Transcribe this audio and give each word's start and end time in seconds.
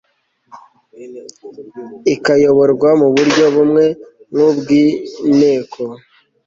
ikayoborwa 2.13 2.89
mu 3.01 3.07
buryo 3.15 3.45
bumwe 3.55 3.85
nk 4.33 4.39
ubw 4.49 4.65
Inteko 5.29 5.81